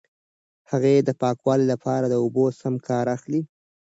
[0.71, 3.41] هغې د پاکوالي لپاره د اوبو سم کار اخلي.